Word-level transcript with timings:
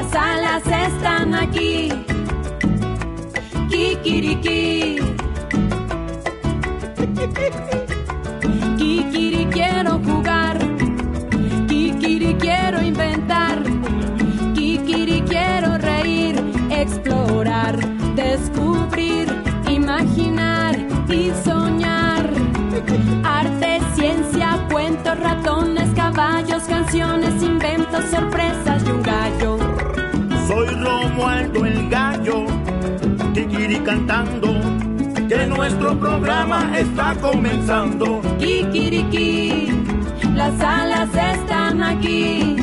Las 0.00 0.14
alas 0.14 0.62
están 0.66 1.34
aquí. 1.34 1.92
Kikiriki. 3.68 4.96
Kikiri 8.78 9.44
quiero 9.52 9.98
jugar. 9.98 10.58
Kikiri 11.68 12.34
quiero 12.40 12.80
inventar. 12.80 13.62
Kikiri 14.54 15.20
quiero 15.28 15.76
reír, 15.76 16.42
explorar, 16.70 17.76
descubrir, 18.14 19.28
imaginar 19.68 20.78
y 21.10 21.30
soñar. 21.44 22.30
Arte, 23.22 23.80
ciencia, 23.94 24.66
cuentos, 24.72 25.20
ratones, 25.20 25.90
caballos, 25.94 26.62
canciones, 26.62 27.42
inventos, 27.42 28.02
sorpresas 28.06 28.82
y 28.86 28.90
un 28.92 29.02
gallo. 29.02 29.59
Soy 30.60 30.74
Romualdo 30.74 31.64
el 31.64 31.88
gallo, 31.88 32.44
Kikiri 33.32 33.78
cantando, 33.80 34.48
que 35.26 35.46
nuestro 35.46 35.98
programa 35.98 36.78
está 36.78 37.14
comenzando. 37.18 38.20
Kikiriki, 38.38 39.68
las 40.34 40.60
alas 40.60 41.08
están 41.14 41.82
aquí. 41.82 42.56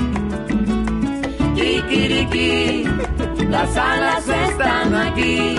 Kikiriki, 1.55 2.84
las 3.50 3.76
alas 3.76 4.27
están 4.27 4.94
aquí. 4.94 5.55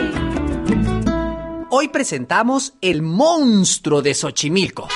Hoy 1.70 1.88
presentamos 1.88 2.74
El 2.80 3.02
monstruo 3.02 4.00
de 4.00 4.14
Xochimilco. 4.14 4.86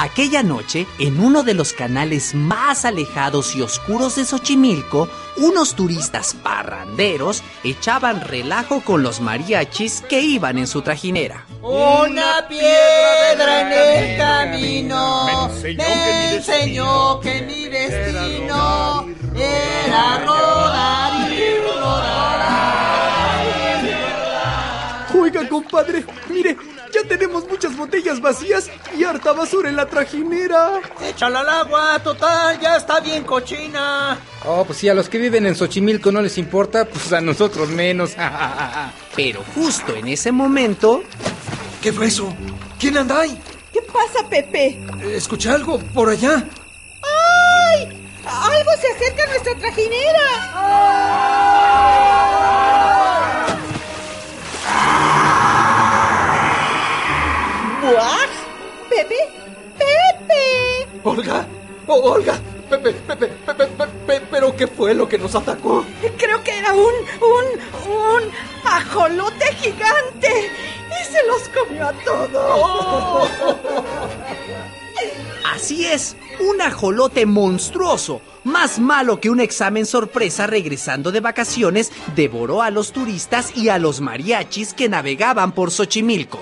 Aquella 0.00 0.44
noche, 0.44 0.86
en 1.00 1.18
uno 1.18 1.42
de 1.42 1.54
los 1.54 1.72
canales 1.72 2.32
más 2.32 2.84
alejados 2.84 3.56
y 3.56 3.62
oscuros 3.62 4.14
de 4.14 4.24
Xochimilco, 4.24 5.10
unos 5.38 5.74
turistas 5.74 6.34
parranderos 6.34 7.42
echaban 7.64 8.20
relajo 8.20 8.80
con 8.82 9.02
los 9.02 9.20
mariachis 9.20 10.04
que 10.08 10.20
iban 10.20 10.56
en 10.56 10.68
su 10.68 10.82
trajinera. 10.82 11.46
Una 11.62 12.46
piedra 12.48 13.62
en 13.62 13.72
el 13.72 14.18
camino 14.18 15.50
Me 15.64 16.36
enseñó 16.36 17.18
que 17.18 17.42
mi 17.42 17.64
destino 17.64 19.04
era 19.34 20.24
rodar 20.24 21.32
y 21.32 21.58
rodar. 21.66 22.28
Oiga, 25.20 25.48
compadre, 25.48 26.04
mire, 26.30 26.56
tenemos 27.08 27.48
muchas 27.48 27.76
botellas 27.76 28.20
vacías 28.20 28.70
y 28.96 29.04
harta 29.04 29.32
basura 29.32 29.68
en 29.68 29.76
la 29.76 29.86
trajinera. 29.86 30.80
Échala 31.02 31.40
al 31.40 31.48
agua, 31.48 31.98
total, 32.02 32.60
ya 32.60 32.76
está 32.76 33.00
bien 33.00 33.24
cochina. 33.24 34.18
Oh, 34.44 34.64
pues 34.64 34.78
si 34.78 34.88
a 34.88 34.94
los 34.94 35.08
que 35.08 35.18
viven 35.18 35.46
en 35.46 35.56
Xochimilco 35.56 36.12
no 36.12 36.22
les 36.22 36.38
importa, 36.38 36.84
pues 36.84 37.12
a 37.12 37.20
nosotros 37.20 37.68
menos. 37.70 38.14
Pero 39.16 39.42
justo 39.54 39.96
en 39.96 40.08
ese 40.08 40.30
momento, 40.30 41.02
¿Qué 41.82 41.92
fue 41.92 42.06
eso? 42.06 42.34
¿Quién 42.78 42.96
anda 42.98 43.20
ahí? 43.20 43.40
¿Qué 43.72 43.80
pasa, 43.82 44.28
Pepe? 44.28 44.78
¿Escuché 45.14 45.50
algo 45.50 45.78
por 45.94 46.08
allá? 46.08 46.44
¡Ay! 47.02 48.08
¡Algo 48.24 48.70
se 48.80 48.88
acerca 48.88 49.22
a 49.22 49.26
nuestra 49.26 49.54
trajinera! 49.54 50.28
¿Pepe? 58.90 59.16
¡Pepe! 59.78 61.00
Olga, 61.04 61.46
oh, 61.86 62.12
Olga, 62.12 62.38
Pepe, 62.68 62.92
Pepe, 62.92 63.28
Pepe, 63.46 63.66
Pepe, 63.66 64.26
pero 64.30 64.54
¿qué 64.54 64.66
fue 64.66 64.92
lo 64.94 65.08
que 65.08 65.16
nos 65.16 65.34
atacó? 65.34 65.86
Creo 66.18 66.44
que 66.44 66.58
era 66.58 66.74
un, 66.74 66.82
un, 66.82 67.90
un 67.90 68.30
ajolote 68.62 69.46
gigante 69.54 70.50
y 70.90 71.04
se 71.04 71.26
los 71.26 71.48
comió 71.48 71.88
a 71.88 71.92
todos. 72.04 73.30
así 75.54 75.86
es, 75.86 76.14
un 76.40 76.60
ajolote 76.60 77.24
monstruoso, 77.24 78.20
más 78.44 78.78
malo 78.78 79.18
que 79.18 79.30
un 79.30 79.40
examen 79.40 79.86
sorpresa 79.86 80.46
regresando 80.46 81.10
de 81.10 81.20
vacaciones, 81.20 81.90
devoró 82.14 82.60
a 82.60 82.70
los 82.70 82.92
turistas 82.92 83.56
y 83.56 83.70
a 83.70 83.78
los 83.78 84.02
mariachis 84.02 84.74
que 84.74 84.90
navegaban 84.90 85.52
por 85.52 85.70
Xochimilco. 85.70 86.40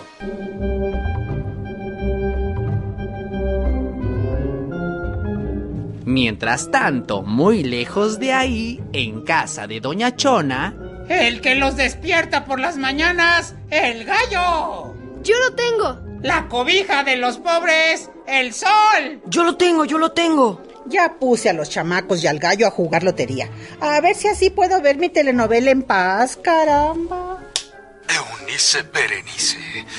Mientras 6.16 6.71
tanto, 6.71 7.21
muy 7.21 7.62
lejos 7.62 8.19
de 8.19 8.32
ahí, 8.32 8.81
en 8.94 9.21
casa 9.21 9.66
de 9.66 9.81
Doña 9.81 10.16
Chona, 10.16 10.75
El 11.10 11.43
que 11.43 11.56
los 11.56 11.77
despierta 11.77 12.47
por 12.47 12.59
las 12.59 12.78
mañanas, 12.78 13.54
el 13.69 14.06
gallo. 14.06 14.94
Yo 15.22 15.34
lo 15.38 15.54
tengo. 15.54 16.00
La 16.22 16.49
cobija 16.49 17.04
de 17.04 17.19
los 17.19 17.37
pobres, 17.37 18.09
el 18.27 18.54
sol. 18.54 19.21
Yo 19.27 19.44
lo 19.44 19.59
tengo, 19.59 19.84
yo 19.84 19.99
lo 19.99 20.12
tengo. 20.12 20.62
Ya 20.87 21.16
puse 21.21 21.50
a 21.50 21.53
los 21.53 21.69
chamacos 21.69 22.25
y 22.25 22.28
al 22.28 22.38
gallo 22.38 22.66
a 22.66 22.71
jugar 22.71 23.03
lotería. 23.03 23.50
A 23.83 24.00
ver 24.00 24.16
si 24.16 24.28
así 24.28 24.48
puedo 24.48 24.81
ver 24.81 24.97
mi 24.97 25.10
telenovela 25.10 25.71
en 25.71 25.83
paz, 25.83 26.38
caramba. 26.43 27.43
Eunice 28.09 28.84
Berenice, 28.84 29.59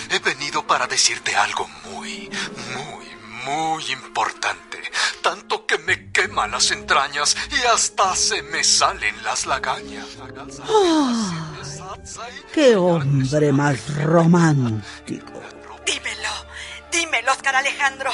he 0.10 0.18
venido 0.18 0.66
para 0.66 0.88
decirte 0.88 1.36
algo 1.36 1.68
muy, 1.92 2.28
muy, 2.74 3.06
muy 3.46 3.84
importante. 3.92 4.67
Tanto 5.22 5.66
que 5.66 5.78
me 5.80 6.12
quema 6.12 6.48
las 6.48 6.72
entrañas 6.72 7.36
y 7.52 7.66
hasta 7.66 8.16
se 8.16 8.42
me 8.44 8.64
salen 8.64 9.16
las 9.24 9.46
lagañas. 9.46 10.06
¡Qué 12.54 12.76
hombre 12.76 13.52
más 13.52 13.96
romántico! 14.04 15.34
Dímelo, 15.86 16.30
dímelo, 16.92 17.32
Oscar 17.32 17.56
Alejandro, 17.56 18.12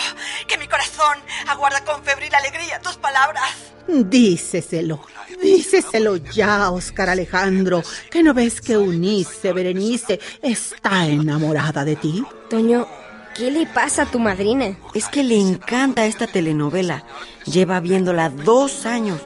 que 0.47 0.57
mi 0.57 0.67
corazón 0.67 1.17
aguarda 1.47 1.84
con 1.84 2.03
febril 2.03 2.34
alegría 2.35 2.79
tus 2.81 2.97
palabras. 2.97 3.50
Díceselo, 3.88 5.05
díceselo 5.41 6.17
ya, 6.17 6.69
Oscar 6.69 7.09
Alejandro, 7.09 7.84
que 8.09 8.23
no 8.23 8.34
ves 8.34 8.61
que 8.61 8.73
Eunice 8.73 9.51
Berenice 9.51 10.19
está 10.41 11.05
enamorada 11.05 11.84
de 11.84 11.95
ti. 11.97 12.23
Toño, 12.50 12.88
¿qué 13.34 13.52
le 13.52 13.66
pasa 13.66 14.04
a 14.04 14.06
tu 14.06 14.20
madrina? 14.20 14.78
Es 14.94 15.08
que 15.08 15.24
le 15.24 15.40
encanta 15.40 16.06
esta 16.06 16.28
telenovela. 16.28 17.04
Lleva 17.46 17.80
viéndola 17.80 18.30
dos 18.30 18.86
años 18.86 19.22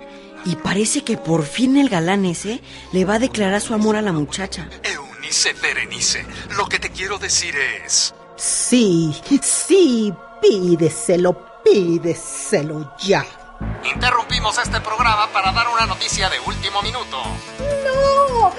y 0.45 0.56
parece 0.56 1.03
que 1.03 1.18
por 1.18 1.44
fin 1.44 1.78
el 1.78 1.90
galán 1.90 2.25
ese 2.25 2.62
le 2.91 3.06
va 3.06 3.16
a 3.16 3.19
declarar 3.19 3.62
su 3.62 3.73
amor 3.73 3.95
a 3.95 4.01
la 4.01 4.13
muchacha. 4.13 4.69
Eunice 4.84 5.53
Berenice, 5.62 6.25
lo 6.56 6.68
que 6.68 6.79
te 6.79 6.90
quiero 6.90 7.18
decir 7.18 7.56
es... 7.85 8.13
Sí, 8.38 9.16
sí, 9.41 10.13
pídeselo, 10.41 11.63
pídeselo 11.63 12.95
ya. 13.00 13.25
Interrumpimos 13.91 14.57
este 14.59 14.79
programa 14.81 15.28
para 15.34 15.51
dar 15.51 15.68
una 15.69 15.88
noticia 15.88 16.29
de 16.29 16.39
último 16.41 16.81
minuto. 16.84 17.18
No, 17.84 18.51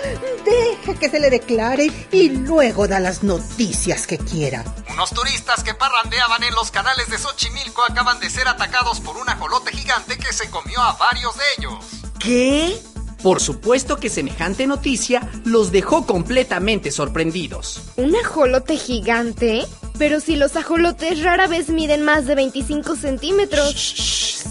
deja 0.44 0.98
que 0.98 1.08
se 1.08 1.20
le 1.20 1.30
declare 1.30 1.90
y 2.10 2.30
luego 2.30 2.88
da 2.88 2.98
las 2.98 3.22
noticias 3.22 4.08
que 4.08 4.18
quiera. 4.18 4.64
Unos 4.98 5.10
turistas 5.10 5.62
que 5.62 5.74
parrandeaban 5.74 6.42
en 6.42 6.52
los 6.56 6.72
canales 6.72 7.08
de 7.08 7.18
Xochimilco 7.18 7.84
acaban 7.84 8.18
de 8.18 8.28
ser 8.28 8.48
atacados 8.48 8.98
por 8.98 9.16
un 9.16 9.28
ajolote 9.28 9.70
gigante 9.70 10.18
que 10.18 10.32
se 10.32 10.50
comió 10.50 10.80
a 10.80 10.94
varios 10.94 11.36
de 11.36 11.44
ellos. 11.56 11.84
¿Qué? 12.18 12.82
Por 13.22 13.40
supuesto 13.40 13.98
que 13.98 14.10
semejante 14.10 14.66
noticia 14.66 15.30
los 15.44 15.70
dejó 15.70 16.04
completamente 16.04 16.90
sorprendidos. 16.90 17.80
¿Un 17.94 18.16
ajolote 18.16 18.76
gigante? 18.76 19.68
Pero 20.00 20.18
si 20.18 20.34
los 20.34 20.56
ajolotes 20.56 21.22
rara 21.22 21.46
vez 21.46 21.68
miden 21.68 22.04
más 22.04 22.26
de 22.26 22.34
25 22.34 22.96
centímetros. 22.96 23.74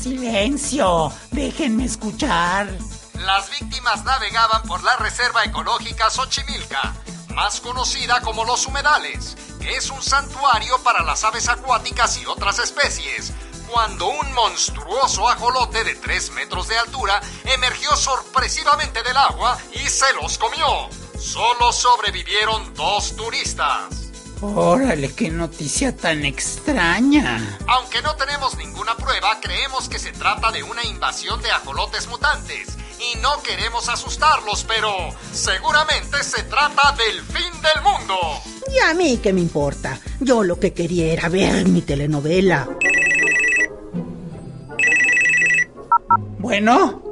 Silencio, 0.02 1.12
déjenme 1.32 1.84
escuchar. 1.84 2.70
Las 3.20 3.50
víctimas 3.60 4.06
navegaban 4.06 4.64
por 4.64 4.82
la 4.82 4.96
Reserva 4.96 5.44
Ecológica 5.44 6.10
Xochimilca, 6.10 6.96
más 7.36 7.60
conocida 7.60 8.22
como 8.22 8.46
Los 8.46 8.66
Humedales, 8.66 9.36
es 9.76 9.90
un 9.90 10.02
santuario 10.02 10.78
para 10.84 11.04
las 11.04 11.24
aves 11.24 11.50
acuáticas 11.50 12.18
y 12.18 12.26
otras 12.26 12.60
especies, 12.60 13.34
cuando 13.70 14.08
un 14.08 14.34
monstruoso 14.34 15.28
ajolote 15.28 15.84
de 15.84 15.96
3 15.96 16.32
metros 16.32 16.68
de 16.68 16.78
altura 16.78 17.22
emergió 17.44 17.96
sorpresivamente 17.96 19.04
del 19.04 19.18
agua 19.18 19.58
y 19.74 19.90
se 19.90 20.12
los 20.14 20.38
comió. 20.38 20.90
Solo 21.20 21.74
sobrevivieron 21.74 22.74
dos 22.74 23.16
turistas. 23.16 24.08
Órale, 24.42 25.14
qué 25.16 25.30
noticia 25.30 25.96
tan 25.96 26.24
extraña. 26.24 27.58
Aunque 27.68 28.04
no 28.04 28.16
tenemos 28.16 28.56
ninguna 28.56 28.96
prueba, 28.96 29.40
creemos 29.42 29.90
que 29.90 29.98
se 29.98 30.12
trata 30.12 30.52
de 30.52 30.62
una 30.62 30.84
invasión 30.86 31.42
de 31.42 31.52
ajolotes 31.52 32.08
mutantes. 32.08 32.78
Y 33.00 33.18
no 33.18 33.42
queremos 33.42 33.90
asustarlos, 33.90 34.64
pero 34.64 34.94
seguramente 35.34 36.24
se 36.24 36.44
trata 36.44 36.92
del 36.94 37.22
fin 37.24 37.62
del 37.62 37.82
mundo. 37.82 38.16
Y 38.74 38.80
a 38.80 38.94
mí 38.94 39.20
qué 39.22 39.34
me 39.34 39.42
importa. 39.42 40.00
Yo 40.20 40.44
lo 40.44 40.60
que 40.60 40.74
quería 40.74 41.12
era 41.14 41.30
ver 41.30 41.68
mi 41.68 41.82
telenovela. 41.82 42.68
Bueno. 46.40 47.04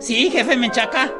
Sí, 0.00 0.30
jefe 0.30 0.56
Menchaca. 0.56 1.12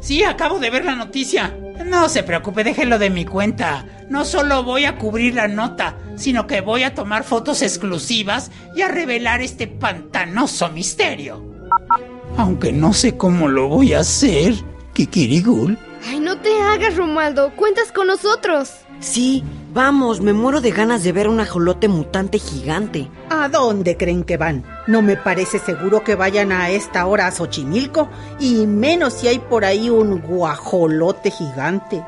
Sí, 0.00 0.22
acabo 0.22 0.58
de 0.58 0.70
ver 0.70 0.84
la 0.84 0.94
noticia. 0.94 1.56
No 1.84 2.08
se 2.08 2.22
preocupe, 2.22 2.64
déjelo 2.64 2.98
de 2.98 3.10
mi 3.10 3.24
cuenta. 3.24 3.84
No 4.10 4.24
solo 4.24 4.62
voy 4.62 4.84
a 4.84 4.98
cubrir 4.98 5.34
la 5.34 5.48
nota, 5.48 5.96
sino 6.16 6.46
que 6.46 6.60
voy 6.60 6.82
a 6.82 6.94
tomar 6.94 7.24
fotos 7.24 7.62
exclusivas 7.62 8.50
y 8.74 8.82
a 8.82 8.88
revelar 8.88 9.40
este 9.40 9.66
pantanoso 9.66 10.68
misterio. 10.70 11.42
Aunque 12.36 12.72
no 12.72 12.92
sé 12.92 13.16
cómo 13.16 13.48
lo 13.48 13.68
voy 13.68 13.94
a 13.94 14.00
hacer, 14.00 14.54
Kikirigul. 14.92 15.78
No 16.28 16.36
te 16.36 16.60
hagas, 16.60 16.94
Romualdo. 16.94 17.56
Cuentas 17.56 17.90
con 17.90 18.06
nosotros. 18.06 18.70
Sí, 19.00 19.42
vamos, 19.72 20.20
me 20.20 20.34
muero 20.34 20.60
de 20.60 20.72
ganas 20.72 21.02
de 21.02 21.12
ver 21.12 21.26
un 21.26 21.40
ajolote 21.40 21.88
mutante 21.88 22.38
gigante. 22.38 23.08
¿A 23.30 23.48
dónde 23.48 23.96
creen 23.96 24.24
que 24.24 24.36
van? 24.36 24.62
No 24.86 25.00
me 25.00 25.16
parece 25.16 25.58
seguro 25.58 26.04
que 26.04 26.16
vayan 26.16 26.52
a 26.52 26.68
esta 26.68 27.06
hora 27.06 27.28
a 27.28 27.30
Xochimilco, 27.30 28.10
y 28.38 28.66
menos 28.66 29.14
si 29.14 29.28
hay 29.28 29.38
por 29.38 29.64
ahí 29.64 29.88
un 29.88 30.20
guajolote 30.20 31.30
gigante. 31.30 32.04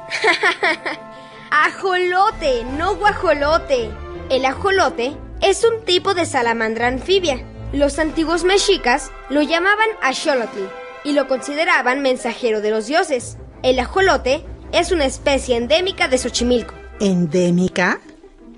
Ajolote, 1.50 2.64
no 2.76 2.96
guajolote. 2.96 3.88
El 4.28 4.44
ajolote 4.44 5.16
es 5.40 5.64
un 5.64 5.82
tipo 5.87 6.12
de 6.12 6.26
salamandra 6.26 6.88
anfibia. 6.88 7.43
Los 7.73 7.99
antiguos 7.99 8.44
mexicas 8.44 9.11
lo 9.31 9.40
llamaban 9.40 9.88
axolotl 10.02 10.66
y 11.05 11.12
lo 11.12 11.26
consideraban 11.26 12.02
mensajero 12.02 12.61
de 12.61 12.70
los 12.70 12.87
dioses. 12.87 13.38
El 13.62 13.79
ajolote 13.79 14.43
es 14.73 14.91
una 14.91 15.05
especie 15.05 15.57
endémica 15.57 16.09
de 16.09 16.17
Xochimilco. 16.17 16.75
¿Endémica? 16.99 18.01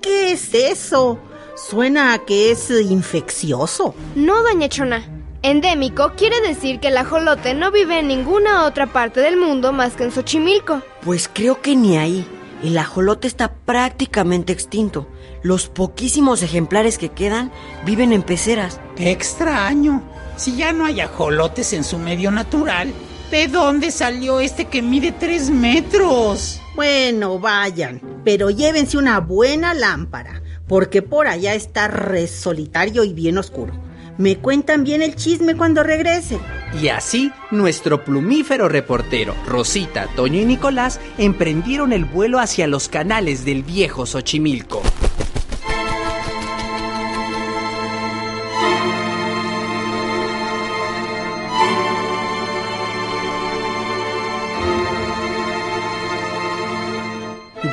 ¿Qué 0.01 0.31
es 0.31 0.53
eso? 0.53 1.19
Suena 1.55 2.13
a 2.13 2.19
que 2.19 2.51
es 2.51 2.69
infeccioso. 2.69 3.95
No, 4.15 4.41
doña 4.43 4.69
Chona. 4.69 5.05
Endémico 5.41 6.13
quiere 6.15 6.39
decir 6.39 6.79
que 6.79 6.87
el 6.87 6.97
ajolote 6.97 7.53
no 7.53 7.69
vive 7.69 7.99
en 7.99 8.07
ninguna 8.07 8.63
otra 8.63 8.87
parte 8.87 9.19
del 9.19 9.35
mundo 9.35 9.73
más 9.73 9.95
que 9.95 10.05
en 10.05 10.11
Xochimilco. 10.11 10.81
Pues 11.01 11.29
creo 11.31 11.61
que 11.61 11.75
ni 11.75 11.97
ahí. 11.97 12.25
El 12.63 12.77
ajolote 12.77 13.27
está 13.27 13.51
prácticamente 13.51 14.53
extinto. 14.53 15.09
Los 15.41 15.67
poquísimos 15.67 16.43
ejemplares 16.43 16.97
que 16.97 17.09
quedan 17.09 17.51
viven 17.85 18.13
en 18.13 18.23
peceras. 18.23 18.79
¡Qué 18.95 19.11
extraño! 19.11 20.01
Si 20.37 20.55
ya 20.55 20.71
no 20.71 20.85
hay 20.85 21.01
ajolotes 21.01 21.73
en 21.73 21.83
su 21.83 21.97
medio 21.97 22.31
natural, 22.31 22.93
¿de 23.33 23.47
dónde 23.47 23.89
salió 23.89 24.39
este 24.39 24.65
que 24.65 24.83
mide 24.83 25.11
tres 25.11 25.49
metros? 25.49 26.61
Bueno, 26.75 27.39
vayan, 27.39 27.99
pero 28.23 28.51
llévense 28.51 28.95
una 28.95 29.21
buena 29.21 29.73
lámpara, 29.73 30.43
porque 30.67 31.01
por 31.01 31.25
allá 31.25 31.55
está 31.55 31.87
re 31.87 32.27
solitario 32.27 33.03
y 33.03 33.11
bien 33.11 33.39
oscuro. 33.39 33.73
Me 34.19 34.37
cuentan 34.37 34.83
bien 34.83 35.01
el 35.01 35.15
chisme 35.15 35.57
cuando 35.57 35.81
regresen. 35.81 36.37
Y 36.79 36.89
así, 36.89 37.31
nuestro 37.49 38.05
plumífero 38.05 38.69
reportero, 38.69 39.33
Rosita, 39.47 40.07
Toño 40.15 40.39
y 40.39 40.45
Nicolás, 40.45 40.99
emprendieron 41.17 41.91
el 41.91 42.05
vuelo 42.05 42.37
hacia 42.37 42.67
los 42.67 42.87
canales 42.87 43.45
del 43.45 43.63
viejo 43.63 44.05
Xochimilco. 44.05 44.83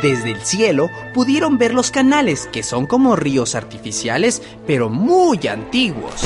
Desde 0.02 0.31
el 0.31 0.41
cielo 0.41 0.91
pudieron 1.12 1.58
ver 1.58 1.75
los 1.75 1.91
canales, 1.91 2.49
que 2.50 2.62
son 2.62 2.87
como 2.87 3.17
ríos 3.17 3.55
artificiales, 3.55 4.41
pero 4.67 4.88
muy 4.88 5.47
antiguos. 5.47 6.23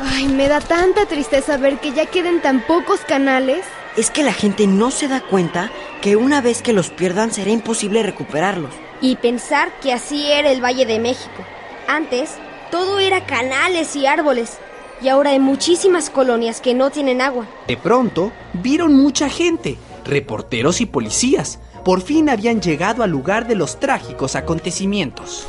Ay, 0.00 0.28
me 0.28 0.46
da 0.46 0.60
tanta 0.60 1.06
tristeza 1.06 1.56
ver 1.56 1.80
que 1.80 1.92
ya 1.92 2.06
queden 2.06 2.40
tan 2.40 2.64
pocos 2.64 3.00
canales. 3.00 3.64
Es 3.96 4.10
que 4.10 4.22
la 4.22 4.32
gente 4.32 4.68
no 4.68 4.92
se 4.92 5.08
da 5.08 5.20
cuenta 5.20 5.72
que 6.02 6.14
una 6.14 6.40
vez 6.40 6.62
que 6.62 6.72
los 6.72 6.90
pierdan 6.90 7.32
será 7.32 7.50
imposible 7.50 8.04
recuperarlos. 8.04 8.70
Y 9.00 9.16
pensar 9.16 9.72
que 9.80 9.92
así 9.92 10.30
era 10.30 10.52
el 10.52 10.62
Valle 10.62 10.86
de 10.86 11.00
México. 11.00 11.44
Antes, 11.88 12.36
todo 12.70 13.00
era 13.00 13.26
canales 13.26 13.96
y 13.96 14.06
árboles. 14.06 14.58
Y 15.02 15.08
ahora 15.08 15.30
hay 15.30 15.40
muchísimas 15.40 16.10
colonias 16.10 16.60
que 16.60 16.74
no 16.74 16.90
tienen 16.90 17.22
agua. 17.22 17.48
De 17.66 17.76
pronto, 17.76 18.30
vieron 18.52 18.94
mucha 18.94 19.28
gente, 19.28 19.78
reporteros 20.04 20.80
y 20.80 20.86
policías. 20.86 21.58
Por 21.88 22.02
fin 22.02 22.28
habían 22.28 22.60
llegado 22.60 23.02
al 23.02 23.10
lugar 23.10 23.46
de 23.46 23.54
los 23.54 23.80
trágicos 23.80 24.36
acontecimientos. 24.36 25.46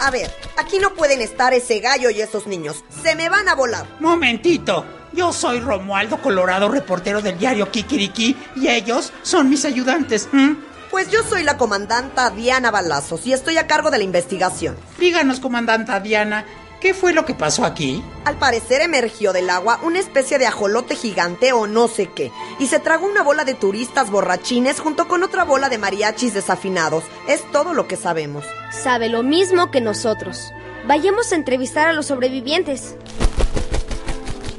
A 0.00 0.10
ver, 0.10 0.28
aquí 0.58 0.80
no 0.80 0.94
pueden 0.94 1.20
estar 1.20 1.54
ese 1.54 1.78
gallo 1.78 2.10
y 2.10 2.20
esos 2.20 2.48
niños. 2.48 2.82
Se 3.00 3.14
me 3.14 3.28
van 3.28 3.48
a 3.48 3.54
volar. 3.54 3.86
Momentito. 4.00 4.84
Yo 5.12 5.32
soy 5.32 5.60
Romualdo 5.60 6.20
Colorado, 6.20 6.68
reportero 6.68 7.22
del 7.22 7.38
diario 7.38 7.70
Kikiriki, 7.70 8.36
y 8.56 8.66
ellos 8.70 9.12
son 9.22 9.48
mis 9.48 9.64
ayudantes. 9.64 10.28
Pues 10.90 11.08
yo 11.12 11.22
soy 11.22 11.44
la 11.44 11.56
comandanta 11.56 12.30
Diana 12.30 12.72
Balazos 12.72 13.24
y 13.24 13.32
estoy 13.32 13.58
a 13.58 13.68
cargo 13.68 13.92
de 13.92 13.98
la 13.98 14.04
investigación. 14.04 14.76
Díganos, 14.98 15.38
comandanta 15.38 16.00
Diana, 16.00 16.44
¿qué 16.82 16.94
fue 16.94 17.12
lo 17.12 17.24
que 17.24 17.34
pasó 17.34 17.64
aquí? 17.64 18.02
Al 18.24 18.36
parecer 18.36 18.82
emergió 18.82 19.32
del 19.32 19.48
agua 19.50 19.78
una 19.84 20.00
especie 20.00 20.38
de 20.40 20.46
ajolote 20.46 20.96
gigante 20.96 21.52
o 21.52 21.68
no 21.68 21.86
sé 21.86 22.08
qué, 22.08 22.32
y 22.58 22.66
se 22.66 22.80
tragó 22.80 23.06
una 23.06 23.22
bola 23.22 23.44
de 23.44 23.54
turistas 23.54 24.10
borrachines 24.10 24.80
junto 24.80 25.06
con 25.06 25.22
otra 25.22 25.44
bola 25.44 25.68
de 25.68 25.78
mariachis 25.78 26.34
desafinados. 26.34 27.04
Es 27.28 27.48
todo 27.52 27.72
lo 27.72 27.86
que 27.86 27.96
sabemos. 27.96 28.44
Sabe 28.72 29.08
lo 29.08 29.22
mismo 29.22 29.70
que 29.70 29.80
nosotros. 29.80 30.52
Vayamos 30.84 31.30
a 31.30 31.36
entrevistar 31.36 31.86
a 31.86 31.92
los 31.92 32.06
sobrevivientes. 32.06 32.96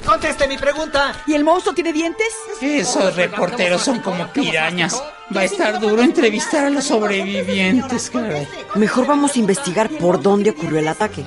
Conteste 0.05 0.47
mi 0.47 0.57
pregunta. 0.57 1.13
¿Y 1.27 1.33
el 1.33 1.43
monstruo 1.43 1.75
tiene 1.75 1.91
dientes? 1.91 2.27
Esos 2.61 3.17
reporteros 3.17 3.81
son 3.81 3.99
como 3.99 4.27
pirañas. 4.31 5.01
Va 5.35 5.41
a 5.41 5.45
estar 5.45 5.79
duro 5.79 6.01
entrevistar 6.01 6.65
a 6.65 6.69
los 6.69 6.85
sobrevivientes, 6.85 8.09
caray. 8.09 8.47
Mejor 8.75 9.07
vamos 9.07 9.35
a 9.35 9.39
investigar 9.39 9.89
por 9.89 10.21
dónde 10.21 10.51
ocurrió 10.51 10.79
el 10.79 10.87
ataque. 10.87 11.25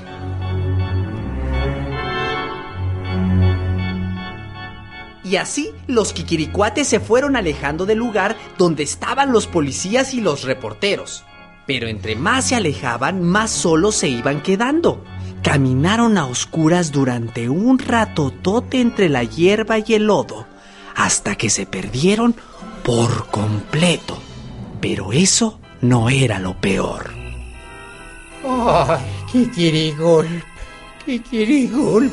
Y 5.27 5.35
así 5.35 5.71
los 5.87 6.13
kikiricuates 6.13 6.87
se 6.87 7.01
fueron 7.01 7.35
alejando 7.35 7.85
del 7.85 7.97
lugar 7.97 8.37
donde 8.57 8.83
estaban 8.83 9.33
los 9.33 9.45
policías 9.45 10.13
y 10.13 10.21
los 10.21 10.43
reporteros. 10.43 11.25
Pero 11.65 11.87
entre 11.87 12.15
más 12.15 12.45
se 12.45 12.55
alejaban, 12.55 13.21
más 13.21 13.51
solos 13.51 13.95
se 13.95 14.07
iban 14.07 14.41
quedando. 14.41 15.03
Caminaron 15.43 16.17
a 16.17 16.27
oscuras 16.27 16.93
durante 16.93 17.49
un 17.49 17.77
ratotote 17.77 18.79
entre 18.79 19.09
la 19.09 19.23
hierba 19.23 19.79
y 19.79 19.95
el 19.95 20.05
lodo, 20.05 20.47
hasta 20.95 21.35
que 21.35 21.49
se 21.49 21.65
perdieron 21.65 22.33
por 22.83 23.27
completo. 23.27 24.17
Pero 24.79 25.11
eso 25.11 25.59
no 25.81 26.09
era 26.09 26.39
lo 26.39 26.55
peor. 26.61 27.11
¡Ay, 28.45 29.01
Kikirigul! 29.29 30.43
Kikirigul. 31.05 32.09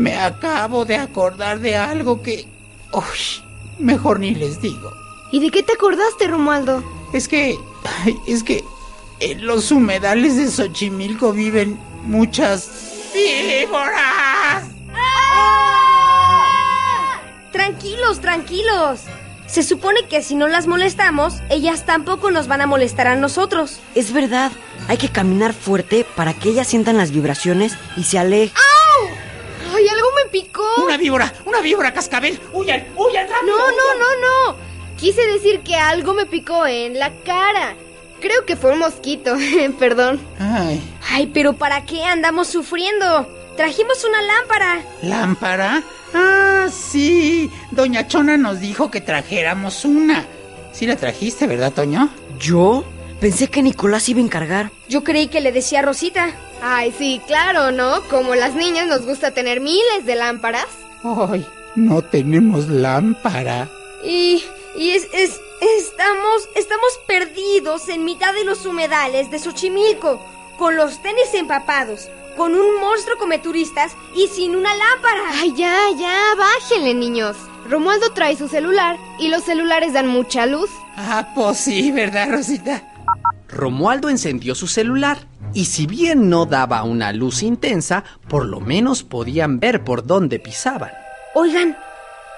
Me 0.00 0.16
acabo 0.16 0.86
de 0.86 0.96
acordar 0.96 1.60
de 1.60 1.76
algo 1.76 2.22
que... 2.22 2.48
Uy, 2.90 3.44
mejor 3.78 4.18
ni 4.18 4.34
les 4.34 4.58
digo. 4.62 4.90
¿Y 5.30 5.40
de 5.40 5.50
qué 5.50 5.62
te 5.62 5.74
acordaste, 5.74 6.26
Romualdo? 6.26 6.82
Es 7.12 7.28
que... 7.28 7.58
Es 8.26 8.42
que... 8.42 8.64
En 9.20 9.44
los 9.46 9.70
humedales 9.70 10.38
de 10.38 10.50
Xochimilco 10.50 11.34
viven 11.34 11.78
muchas... 12.04 13.10
¡Víboras! 13.12 14.64
Tranquilos, 17.52 18.20
tranquilos. 18.20 19.00
Se 19.46 19.62
supone 19.62 20.08
que 20.08 20.22
si 20.22 20.34
no 20.34 20.48
las 20.48 20.66
molestamos, 20.66 21.42
ellas 21.50 21.84
tampoco 21.84 22.30
nos 22.30 22.48
van 22.48 22.62
a 22.62 22.66
molestar 22.66 23.06
a 23.06 23.16
nosotros. 23.16 23.80
Es 23.94 24.14
verdad, 24.14 24.50
hay 24.88 24.96
que 24.96 25.10
caminar 25.10 25.52
fuerte 25.52 26.06
para 26.16 26.32
que 26.32 26.48
ellas 26.48 26.68
sientan 26.68 26.96
las 26.96 27.10
vibraciones 27.10 27.74
y 27.98 28.04
se 28.04 28.18
alejen. 28.18 28.56
¡Au! 28.56 28.79
¡Una 30.84 30.96
víbora! 30.96 31.32
¡Una 31.44 31.60
víbora, 31.60 31.92
cascabel! 31.92 32.38
¡Huyan! 32.52 32.86
¡Huyan 32.96 33.28
rápido! 33.28 33.56
No, 33.56 33.70
no, 33.70 33.94
no, 33.98 34.52
no. 34.52 34.56
Quise 34.96 35.26
decir 35.28 35.60
que 35.60 35.76
algo 35.76 36.14
me 36.14 36.26
picó 36.26 36.66
en 36.66 36.98
la 36.98 37.10
cara. 37.24 37.74
Creo 38.20 38.44
que 38.44 38.56
fue 38.56 38.72
un 38.72 38.80
mosquito, 38.80 39.34
perdón. 39.78 40.20
Ay, 40.38 40.82
Ay, 41.10 41.26
pero 41.28 41.54
¿para 41.54 41.84
qué 41.86 42.04
andamos 42.04 42.48
sufriendo? 42.48 43.26
Trajimos 43.56 44.04
una 44.04 44.22
lámpara. 44.22 44.82
¿lámpara? 45.02 45.82
Ah, 46.14 46.66
sí. 46.70 47.50
Doña 47.70 48.06
Chona 48.08 48.36
nos 48.36 48.60
dijo 48.60 48.90
que 48.90 49.00
trajéramos 49.00 49.84
una. 49.84 50.26
Sí 50.72 50.86
la 50.86 50.96
trajiste, 50.96 51.46
¿verdad, 51.46 51.72
Toño? 51.72 52.10
¿Yo? 52.38 52.84
Pensé 53.20 53.48
que 53.48 53.62
Nicolás 53.62 54.08
iba 54.08 54.20
a 54.20 54.24
encargar. 54.24 54.70
Yo 54.88 55.02
creí 55.04 55.26
que 55.28 55.40
le 55.40 55.52
decía 55.52 55.80
a 55.80 55.82
Rosita. 55.82 56.30
Ay, 56.62 56.92
sí, 56.96 57.20
claro, 57.26 57.70
¿no? 57.72 58.02
Como 58.08 58.34
las 58.34 58.54
niñas 58.54 58.86
nos 58.86 59.06
gusta 59.06 59.30
tener 59.32 59.60
miles 59.60 60.04
de 60.04 60.14
lámparas. 60.14 60.68
Ay, 61.02 61.46
no 61.74 62.02
tenemos 62.02 62.68
lámpara. 62.68 63.68
Y, 64.04 64.44
y 64.76 64.90
es, 64.90 65.08
es, 65.12 65.40
estamos, 65.78 66.48
estamos 66.54 67.00
perdidos 67.06 67.88
en 67.88 68.04
mitad 68.04 68.34
de 68.34 68.44
los 68.44 68.66
humedales 68.66 69.30
de 69.30 69.38
Xochimilco, 69.38 70.20
con 70.58 70.76
los 70.76 71.00
tenis 71.02 71.32
empapados, 71.34 72.08
con 72.36 72.54
un 72.54 72.80
monstruo 72.80 73.16
come 73.18 73.38
turistas 73.38 73.92
y 74.14 74.28
sin 74.28 74.54
una 74.54 74.74
lámpara. 74.74 75.22
Ay, 75.32 75.54
ya, 75.56 75.76
ya, 75.98 76.18
bájenle, 76.36 76.94
niños. 76.94 77.36
Romualdo 77.68 78.12
trae 78.12 78.36
su 78.36 78.48
celular 78.48 78.98
y 79.18 79.28
los 79.28 79.44
celulares 79.44 79.92
dan 79.92 80.08
mucha 80.08 80.46
luz. 80.46 80.70
Ah, 80.96 81.28
pues 81.34 81.58
sí, 81.58 81.90
¿verdad, 81.92 82.30
Rosita? 82.30 82.82
Romualdo 83.48 84.08
encendió 84.08 84.54
su 84.54 84.66
celular 84.66 85.18
y 85.54 85.64
si 85.66 85.86
bien 85.86 86.28
no 86.30 86.46
daba 86.46 86.82
una 86.84 87.12
luz 87.12 87.42
intensa, 87.42 88.04
por 88.28 88.44
lo 88.46 88.60
menos 88.60 89.02
podían 89.02 89.60
ver 89.60 89.84
por 89.84 90.06
dónde 90.06 90.38
pisaban. 90.38 90.90
Oigan, 91.34 91.76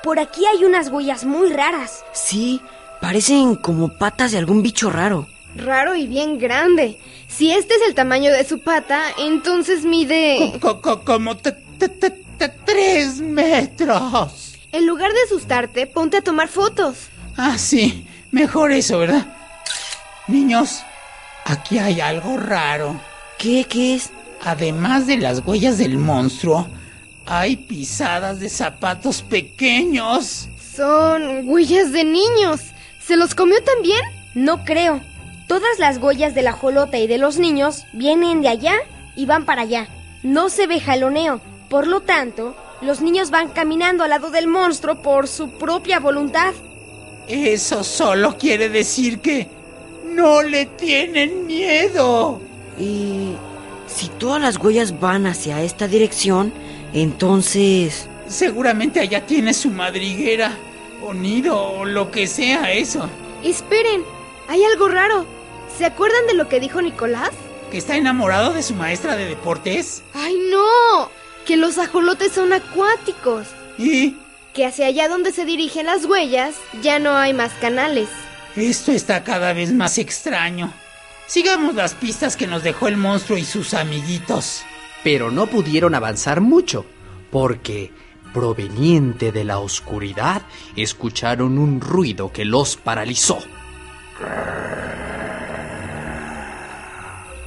por 0.03 0.19
aquí 0.19 0.45
hay 0.47 0.65
unas 0.65 0.89
huellas 0.89 1.25
muy 1.25 1.53
raras. 1.53 2.05
Sí, 2.13 2.61
parecen 3.01 3.57
como 3.57 3.97
patas 3.99 4.33
de 4.33 4.39
algún 4.39 4.63
bicho 4.63 4.91
raro. 4.91 5.27
Raro 5.57 5.95
y 5.95 6.07
bien 6.07 6.39
grande. 6.39 6.99
Si 7.29 7.51
este 7.53 7.75
es 7.75 7.83
el 7.87 7.95
tamaño 7.95 8.33
de 8.33 8.45
su 8.45 8.61
pata, 8.63 9.03
entonces 9.19 9.85
mide... 9.85 10.59
Co- 10.61 10.81
co- 10.81 11.05
como 11.05 11.37
te- 11.37 11.53
te- 11.53 11.89
te- 11.89 12.11
te- 12.11 12.49
tres 12.49 13.21
metros. 13.21 14.55
En 14.73 14.87
lugar 14.87 15.13
de 15.13 15.23
asustarte, 15.23 15.87
ponte 15.87 16.17
a 16.19 16.23
tomar 16.23 16.49
fotos. 16.49 16.97
Ah, 17.37 17.59
sí, 17.59 18.07
mejor 18.31 18.73
eso, 18.73 18.99
¿verdad? 18.99 19.27
Niños, 20.29 20.83
aquí 21.45 21.79
hay 21.79 22.01
algo 22.01 22.37
raro. 22.37 23.01
¿Qué? 23.39 23.65
¿Qué 23.69 23.95
es? 23.95 24.11
Además 24.45 25.07
de 25.07 25.19
las 25.19 25.43
huellas 25.47 25.79
del 25.79 25.99
monstruo, 25.99 26.67
hay 27.27 27.57
pisadas 27.57 28.41
de 28.41 28.49
zapatos 28.49 29.23
pequeños. 29.23 30.49
Son 30.75 31.49
huellas 31.49 31.93
de 31.93 32.05
niños. 32.05 32.61
¿Se 33.01 33.17
los 33.17 33.35
comió 33.35 33.63
también? 33.63 34.01
No 34.35 34.65
creo. 34.65 35.01
Todas 35.47 35.79
las 35.79 35.99
huellas 35.99 36.35
del 36.35 36.49
ajolote 36.49 36.99
y 37.01 37.07
de 37.07 37.19
los 37.19 37.39
niños 37.39 37.85
vienen 37.93 38.41
de 38.41 38.49
allá 38.49 38.75
y 39.17 39.27
van 39.27 39.45
para 39.45 39.63
allá. 39.63 39.89
No 40.23 40.49
se 40.49 40.67
ve 40.67 40.81
jaloneo. 40.81 41.41
Por 41.69 41.87
lo 41.87 42.01
tanto, 42.01 42.57
los 42.81 43.01
niños 43.01 43.31
van 43.31 43.49
caminando 43.49 44.03
al 44.05 44.11
lado 44.11 44.31
del 44.31 44.49
monstruo 44.49 45.03
por 45.03 45.29
su 45.29 45.51
propia 45.59 46.01
voluntad. 46.01 46.53
Eso 47.29 47.85
solo 47.85 48.37
quiere 48.39 48.69
decir 48.69 49.21
que 49.21 49.49
no 50.15 50.43
le 50.43 50.67
tienen 50.67 51.47
miedo. 51.47 52.41
Y 52.79 53.33
si 53.87 54.09
todas 54.19 54.41
las 54.41 54.59
huellas 54.59 54.99
van 55.01 55.27
hacia 55.27 55.63
esta 55.63 55.89
dirección, 55.89 56.53
entonces... 56.93 58.09
Seguramente 58.29 59.01
allá 59.01 59.27
tiene 59.27 59.53
su 59.53 59.71
madriguera, 59.71 60.57
o 61.03 61.13
nido, 61.13 61.61
o 61.61 61.85
lo 61.85 62.11
que 62.11 62.27
sea 62.27 62.73
eso. 62.73 63.09
Esperen, 63.43 64.03
hay 64.49 64.65
algo 64.65 64.89
raro. 64.89 65.27
¿Se 65.77 65.85
acuerdan 65.85 66.27
de 66.27 66.35
lo 66.35 66.49
que 66.49 66.61
dijo 66.61 66.81
Nicolás? 66.81 67.31
¿Que 67.71 67.79
está 67.79 67.97
enamorado 67.97 68.53
de 68.53 68.63
su 68.63 68.75
maestra 68.75 69.17
de 69.17 69.27
deportes? 69.27 70.03
¡Ay, 70.15 70.37
no! 70.51 71.11
Que 71.47 71.57
los 71.57 71.79
ajolotes 71.79 72.33
son 72.33 72.53
acuáticos. 72.53 73.49
¿Y? 73.79 74.17
Que 74.55 74.67
hacia 74.67 74.87
allá 74.87 75.09
donde 75.09 75.33
se 75.33 75.45
dirigen 75.45 75.87
las 75.87 76.05
huellas 76.05 76.55
ya 76.83 76.99
no 76.99 77.17
hay 77.17 77.33
más 77.33 77.53
canales. 77.55 78.09
Esto 78.57 78.93
está 78.93 79.25
cada 79.25 79.53
vez 79.53 79.73
más 79.73 79.97
extraño. 79.99 80.73
Sigamos 81.27 81.75
las 81.75 81.95
pistas 81.95 82.37
que 82.37 82.47
nos 82.47 82.63
dejó 82.63 82.89
el 82.89 82.99
monstruo 82.99 83.39
y 83.39 83.45
sus 83.45 83.73
amiguitos. 83.73 84.63
Pero 85.03 85.31
no 85.31 85.47
pudieron 85.47 85.95
avanzar 85.95 86.41
mucho, 86.43 86.85
porque, 87.31 87.91
proveniente 88.35 89.33
de 89.33 89.45
la 89.45 89.59
oscuridad, 89.59 90.43
escucharon 90.77 91.59
un 91.59 91.81
ruido 91.81 92.31
que 92.31 92.45
los 92.45 92.77
paralizó. 92.77 93.39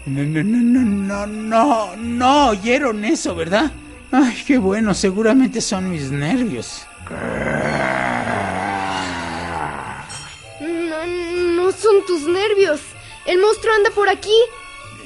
No, 0.07 0.23
no, 0.23 0.43
no, 0.43 0.57
no, 0.57 0.85
no, 0.85 1.27
no, 1.27 1.95
no 1.95 2.49
oyeron 2.49 3.05
eso, 3.05 3.35
¿verdad? 3.35 3.71
Ay, 4.11 4.43
qué 4.45 4.57
bueno, 4.57 4.93
seguramente 4.93 5.61
son 5.61 5.89
mis 5.89 6.11
nervios. 6.11 6.85
Son 11.81 12.05
tus 12.05 12.21
nervios. 12.21 12.81
El 13.25 13.39
monstruo 13.39 13.73
anda 13.73 13.89
por 13.91 14.09
aquí. 14.09 14.35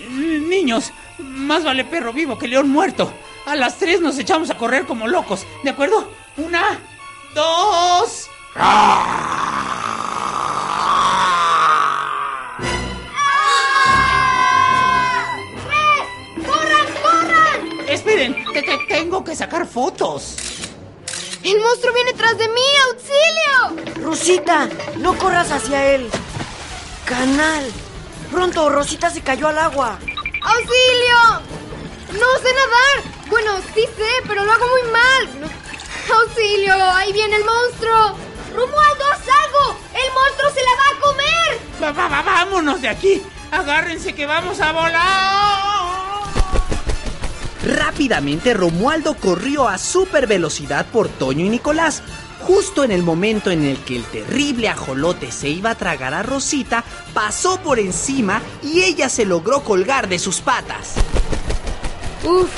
Niños, 0.09 0.91
más 1.19 1.63
vale 1.63 1.85
perro 1.85 2.13
vivo 2.13 2.37
que 2.37 2.47
león 2.47 2.69
muerto. 2.69 3.11
A 3.45 3.55
las 3.55 3.77
tres 3.77 4.01
nos 4.01 4.17
echamos 4.19 4.49
a 4.49 4.57
correr 4.57 4.85
como 4.85 5.07
locos, 5.07 5.45
¿de 5.63 5.69
acuerdo? 5.71 6.07
Una, 6.37 6.79
dos. 7.33 8.27
¡Corran, 16.45 16.87
corran! 17.03 17.89
Esperen, 17.89 18.35
te, 18.53 18.61
te- 18.61 18.77
tengo 18.87 19.23
que 19.23 19.35
sacar 19.35 19.67
fotos. 19.67 20.35
¡El 21.43 21.59
monstruo 21.59 21.93
viene 21.93 22.13
tras 22.13 22.37
de 22.37 22.47
mí! 22.49 22.61
¡Auxilio! 22.91 24.05
Rosita, 24.05 24.69
no 24.97 25.17
corras 25.17 25.51
hacia 25.51 25.91
él. 25.95 26.09
Canal. 27.09 27.65
Pronto, 28.31 28.69
Rosita 28.69 29.09
se 29.09 29.21
cayó 29.21 29.47
al 29.47 29.57
agua. 29.57 29.97
¡Auxilio! 30.43 31.41
¡No 32.13 32.37
sé 32.37 32.53
nadar! 32.53 33.27
Bueno, 33.29 33.57
sí 33.73 33.81
sé, 33.97 34.09
pero 34.27 34.45
lo 34.45 34.51
hago 34.51 34.65
muy 34.67 34.91
mal. 34.91 35.39
No- 35.41 36.15
¡Auxilio! 36.15 36.73
¡Ahí 36.93 37.11
viene 37.11 37.35
el 37.37 37.43
monstruo! 37.45 38.15
¡Romualdo, 38.55 39.03
haz 39.11 39.21
algo! 39.21 39.79
¡El 39.93 40.13
monstruo 40.13 40.51
se 40.53 40.61
la 40.63 40.71
va 40.77 40.87
a 40.91 40.99
comer! 41.01 41.59
Va, 41.83 41.91
va, 41.91 42.09
va, 42.09 42.21
vámonos 42.21 42.81
de 42.81 42.89
aquí. 42.89 43.23
Agárrense 43.51 44.13
que 44.13 44.27
vamos 44.27 44.61
a 44.61 44.71
volar. 44.71 45.89
Rápidamente 47.63 48.53
Romualdo 48.53 49.15
corrió 49.15 49.67
a 49.67 49.77
super 49.79 50.27
velocidad 50.27 50.85
por 50.85 51.09
Toño 51.09 51.45
y 51.45 51.49
Nicolás. 51.49 52.03
Justo 52.49 52.83
en 52.83 52.89
el 52.89 53.03
momento 53.03 53.51
en 53.51 53.63
el 53.63 53.77
que 53.77 53.95
el 53.95 54.03
terrible 54.05 54.69
ajolote 54.69 55.31
se 55.31 55.49
iba 55.49 55.69
a 55.69 55.75
tragar 55.75 56.15
a 56.15 56.23
Rosita, 56.23 56.83
pasó 57.13 57.59
por 57.59 57.77
encima 57.77 58.41
y 58.63 58.81
ella 58.81 59.07
se 59.07 59.23
logró 59.23 59.63
colgar 59.63 60.09
de 60.09 60.17
sus 60.17 60.41
patas. 60.41 60.95
¡Uf! 62.23 62.49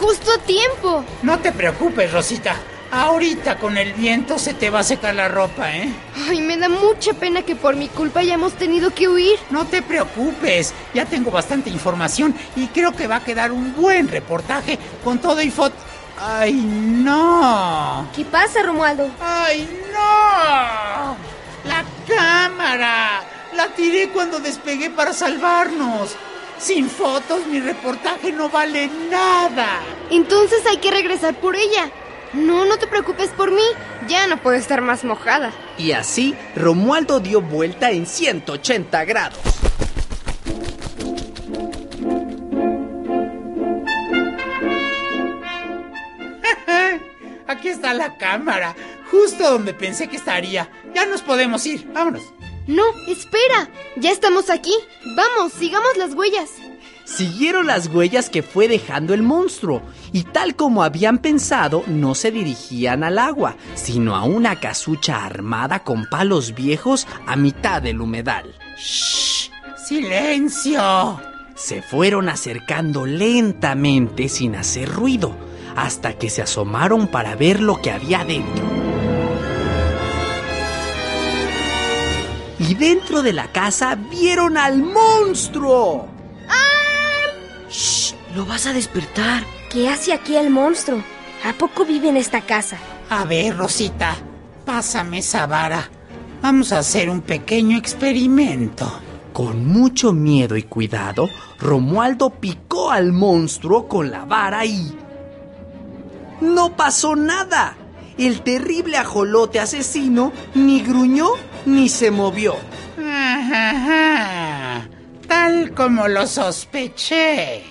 ¡Justo 0.00 0.28
a 0.32 0.38
tiempo! 0.38 1.04
No 1.22 1.38
te 1.38 1.52
preocupes, 1.52 2.12
Rosita. 2.12 2.56
Ahorita 2.90 3.58
con 3.58 3.78
el 3.78 3.92
viento 3.92 4.40
se 4.40 4.54
te 4.54 4.70
va 4.70 4.80
a 4.80 4.84
secar 4.84 5.14
la 5.14 5.28
ropa, 5.28 5.72
¿eh? 5.72 5.94
Ay, 6.28 6.40
me 6.40 6.56
da 6.56 6.68
mucha 6.68 7.14
pena 7.14 7.42
que 7.42 7.54
por 7.54 7.76
mi 7.76 7.86
culpa 7.86 8.20
hayamos 8.20 8.54
tenido 8.54 8.92
que 8.92 9.08
huir. 9.08 9.38
No 9.50 9.66
te 9.66 9.82
preocupes, 9.82 10.74
ya 10.94 11.06
tengo 11.06 11.30
bastante 11.30 11.70
información 11.70 12.34
y 12.56 12.66
creo 12.66 12.90
que 12.90 13.06
va 13.06 13.16
a 13.16 13.24
quedar 13.24 13.52
un 13.52 13.72
buen 13.76 14.08
reportaje 14.08 14.80
con 15.04 15.20
todo 15.20 15.40
y 15.40 15.50
foto. 15.52 15.76
¡Ay, 16.24 16.52
no! 16.52 18.08
¿Qué 18.14 18.24
pasa, 18.24 18.62
Romualdo? 18.62 19.10
¡Ay, 19.18 19.68
no! 19.92 21.16
¡La 21.68 21.84
cámara! 22.06 23.24
La 23.56 23.66
tiré 23.74 24.08
cuando 24.10 24.38
despegué 24.38 24.88
para 24.88 25.12
salvarnos. 25.12 26.14
Sin 26.58 26.88
fotos 26.88 27.44
mi 27.48 27.58
reportaje 27.58 28.30
no 28.30 28.48
vale 28.48 28.88
nada. 29.10 29.80
Entonces 30.12 30.64
hay 30.64 30.76
que 30.76 30.92
regresar 30.92 31.34
por 31.34 31.56
ella. 31.56 31.90
No, 32.34 32.66
no 32.66 32.76
te 32.76 32.86
preocupes 32.86 33.30
por 33.30 33.50
mí. 33.50 33.64
Ya 34.06 34.28
no 34.28 34.36
puedo 34.36 34.56
estar 34.56 34.80
más 34.80 35.02
mojada. 35.02 35.50
Y 35.76 35.90
así, 35.90 36.36
Romualdo 36.54 37.18
dio 37.18 37.40
vuelta 37.40 37.90
en 37.90 38.06
180 38.06 39.04
grados. 39.06 39.40
La 48.02 48.16
cámara, 48.16 48.74
justo 49.10 49.50
donde 49.50 49.74
pensé 49.74 50.08
que 50.08 50.16
estaría. 50.16 50.68
Ya 50.94 51.06
nos 51.06 51.22
podemos 51.22 51.64
ir, 51.66 51.86
vámonos. 51.92 52.22
No, 52.66 52.84
espera. 53.08 53.68
Ya 53.96 54.10
estamos 54.10 54.50
aquí. 54.50 54.74
Vamos, 55.16 55.52
sigamos 55.52 55.96
las 55.96 56.14
huellas. 56.14 56.50
Siguieron 57.04 57.66
las 57.66 57.88
huellas 57.88 58.30
que 58.30 58.42
fue 58.42 58.68
dejando 58.68 59.12
el 59.12 59.22
monstruo, 59.22 59.82
y 60.12 60.22
tal 60.22 60.54
como 60.54 60.82
habían 60.84 61.18
pensado, 61.18 61.82
no 61.86 62.14
se 62.14 62.30
dirigían 62.30 63.02
al 63.02 63.18
agua, 63.18 63.56
sino 63.74 64.14
a 64.16 64.22
una 64.24 64.60
casucha 64.60 65.24
armada 65.24 65.82
con 65.82 66.06
palos 66.08 66.54
viejos 66.54 67.06
a 67.26 67.36
mitad 67.36 67.82
del 67.82 68.00
humedal. 68.00 68.54
¡Shh! 68.78 69.50
¡Silencio! 69.84 71.20
Se 71.56 71.82
fueron 71.82 72.28
acercando 72.28 73.04
lentamente 73.04 74.28
sin 74.28 74.54
hacer 74.54 74.88
ruido, 74.88 75.36
hasta 75.76 76.14
que 76.14 76.30
se 76.30 76.42
asomaron 76.42 77.08
para 77.08 77.36
ver 77.36 77.60
lo 77.60 77.80
que 77.80 77.90
había 77.90 78.24
dentro. 78.24 78.64
Y 82.58 82.74
dentro 82.74 83.22
de 83.22 83.32
la 83.32 83.50
casa 83.50 83.96
vieron 83.96 84.56
al 84.56 84.82
monstruo. 84.82 86.08
Shh, 87.68 88.14
lo 88.36 88.46
vas 88.46 88.66
a 88.66 88.72
despertar. 88.72 89.44
¿Qué 89.70 89.88
hace 89.88 90.12
aquí 90.12 90.36
el 90.36 90.50
monstruo? 90.50 91.02
¿A 91.44 91.52
poco 91.54 91.84
vive 91.84 92.08
en 92.08 92.16
esta 92.16 92.42
casa? 92.42 92.76
A 93.10 93.24
ver, 93.24 93.56
Rosita, 93.56 94.14
pásame 94.64 95.18
esa 95.18 95.46
vara. 95.46 95.90
Vamos 96.40 96.72
a 96.72 96.78
hacer 96.78 97.10
un 97.10 97.20
pequeño 97.22 97.76
experimento. 97.76 99.00
Con 99.32 99.66
mucho 99.66 100.12
miedo 100.12 100.56
y 100.56 100.64
cuidado, 100.64 101.28
Romualdo 101.58 102.30
picó 102.30 102.90
al 102.90 103.12
monstruo 103.12 103.88
con 103.88 104.10
la 104.10 104.24
vara 104.24 104.64
y... 104.64 104.96
¡No 106.42 106.76
pasó 106.76 107.16
nada! 107.16 107.76
el 108.18 108.42
terrible 108.42 108.96
ajolote 108.96 109.60
asesino 109.60 110.32
ni 110.54 110.80
gruñó 110.82 111.30
ni 111.66 111.88
se 111.88 112.10
movió. 112.10 112.56
Ajá, 112.98 114.88
tal 115.26 115.72
como 115.74 116.08
lo 116.08 116.26
sospeché. 116.26 117.62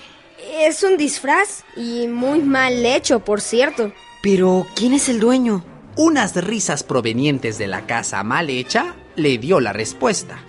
Es 0.59 0.83
un 0.83 0.97
disfraz 0.97 1.63
y 1.75 2.07
muy 2.07 2.39
mal 2.41 2.85
hecho, 2.85 3.19
por 3.19 3.41
cierto. 3.41 3.93
Pero, 4.21 4.67
¿quién 4.75 4.93
es 4.93 5.09
el 5.09 5.19
dueño? 5.19 5.63
Unas 5.95 6.35
risas 6.35 6.83
provenientes 6.83 7.57
de 7.57 7.67
la 7.67 7.85
casa 7.85 8.23
mal 8.23 8.49
hecha 8.49 8.95
le 9.15 9.37
dio 9.37 9.59
la 9.59 9.73
respuesta. 9.73 10.39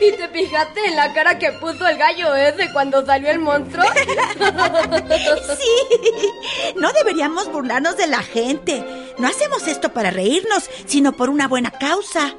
¿Y 0.00 0.12
te 0.12 0.28
fijaste 0.28 0.86
en 0.86 0.96
la 0.96 1.12
cara 1.12 1.38
que 1.38 1.52
puso 1.52 1.86
el 1.86 1.98
gallo 1.98 2.34
ese 2.34 2.72
cuando 2.72 3.04
salió 3.04 3.30
el 3.30 3.38
monstruo? 3.38 3.84
sí, 5.58 5.98
no 6.76 6.90
deberíamos 6.92 7.52
burlarnos 7.52 7.96
de 7.96 8.06
la 8.06 8.22
gente. 8.22 8.82
No 9.20 9.28
hacemos 9.28 9.68
esto 9.68 9.92
para 9.92 10.10
reírnos, 10.10 10.70
sino 10.86 11.12
por 11.12 11.28
una 11.28 11.46
buena 11.46 11.70
causa. 11.70 12.34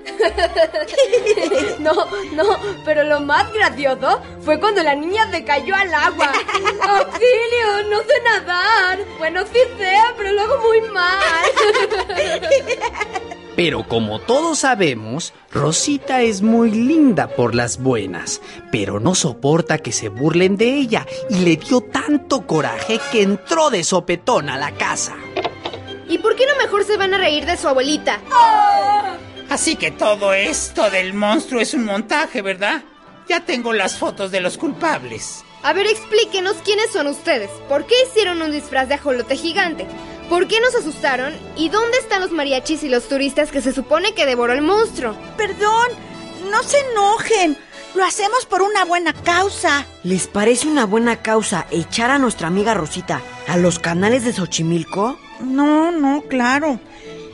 no, 1.80 1.94
no, 2.34 2.58
pero 2.84 3.04
lo 3.04 3.20
más 3.20 3.54
gracioso 3.54 4.20
fue 4.44 4.60
cuando 4.60 4.82
la 4.82 4.96
niña 4.96 5.30
se 5.30 5.44
cayó 5.44 5.76
al 5.76 5.94
agua. 5.94 6.32
¡Auxilio! 6.82 7.90
¡No 7.92 8.00
sé 8.00 8.14
nadar! 8.24 8.98
Bueno, 9.20 9.42
sí 9.46 9.60
sé, 9.78 9.96
pero 10.18 10.32
lo 10.32 10.42
hago 10.42 10.58
muy 10.68 10.82
mal. 10.90 11.46
Pero 13.56 13.88
como 13.88 14.20
todos 14.20 14.60
sabemos, 14.60 15.34
Rosita 15.52 16.22
es 16.22 16.42
muy 16.42 16.72
linda 16.72 17.28
por 17.28 17.54
las 17.54 17.80
buenas, 17.80 18.42
pero 18.72 19.00
no 19.00 19.14
soporta 19.14 19.78
que 19.78 19.92
se 19.92 20.08
burlen 20.10 20.56
de 20.56 20.78
ella 20.78 21.06
y 21.30 21.40
le 21.40 21.58
dio 21.58 21.82
tanto 21.82 22.48
coraje 22.48 23.00
que 23.12 23.22
entró 23.22 23.70
de 23.70 23.84
sopetón 23.84 24.50
a 24.50 24.58
la 24.58 24.72
casa. 24.72 25.16
¿Y 26.12 26.18
por 26.18 26.36
qué 26.36 26.46
no 26.46 26.62
mejor 26.62 26.84
se 26.84 26.98
van 26.98 27.14
a 27.14 27.18
reír 27.18 27.46
de 27.46 27.56
su 27.56 27.70
abuelita? 27.70 28.20
Así 29.50 29.78
que 29.78 29.92
todo 29.92 30.34
esto 30.34 30.90
del 30.90 31.14
monstruo 31.14 31.62
es 31.62 31.74
un 31.74 31.86
montaje, 31.86 32.42
¿verdad? 32.42 32.84
Ya 33.30 33.46
tengo 33.46 33.72
las 33.72 33.96
fotos 33.98 34.30
de 34.30 34.42
los 34.42 34.58
culpables. 34.58 35.46
A 35.64 35.72
ver, 35.72 35.88
explíquenos 35.88 36.58
quiénes 36.66 36.92
son 36.92 37.08
ustedes. 37.08 37.50
¿Por 37.70 37.86
qué 37.86 37.96
hicieron 38.04 38.42
un 38.42 38.52
disfraz 38.52 38.90
de 38.90 38.96
ajolote 38.96 39.38
gigante? 39.38 39.88
¿Por 40.28 40.50
qué 40.50 40.60
nos 40.60 40.76
asustaron? 40.76 41.34
¿Y 41.56 41.70
dónde 41.70 41.98
están 42.00 42.20
los 42.20 42.32
mariachis 42.32 42.84
y 42.84 42.90
los 42.90 43.08
turistas 43.08 43.50
que 43.50 43.62
se 43.62 43.72
supone 43.72 44.14
que 44.14 44.26
devoró 44.26 44.52
el 44.52 44.62
monstruo? 44.62 45.16
Perdón, 45.38 45.88
no 46.52 46.62
se 46.64 46.78
enojen. 46.92 47.58
Lo 47.96 48.04
hacemos 48.04 48.46
por 48.46 48.64
una 48.64 48.84
buena 48.84 49.14
causa. 49.14 49.86
¿Les 50.04 50.28
parece 50.28 50.68
una 50.68 50.86
buena 50.86 51.22
causa 51.22 51.68
echar 51.72 52.12
a 52.12 52.20
nuestra 52.20 52.50
amiga 52.50 52.74
Rosita 52.74 53.22
a 53.48 53.56
los 53.56 53.80
canales 53.80 54.26
de 54.26 54.34
Xochimilco? 54.34 55.18
No, 55.44 55.92
no, 55.92 56.22
claro. 56.24 56.80